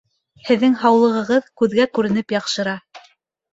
[0.47, 2.77] Һеҙҙең һаулығығыҙ күҙгә күренеп яҡшыра